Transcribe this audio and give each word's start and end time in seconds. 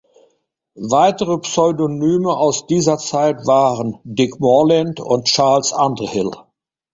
Weitere 0.89 1.37
Pseudonyme 1.37 2.35
aus 2.35 2.65
dieser 2.65 2.97
Zeit 2.97 3.45
waren 3.45 3.99
"Dick 4.03 4.39
Morland" 4.39 4.99
und 4.99 5.25
"Charles 5.27 5.73
Underhill". 5.73 6.31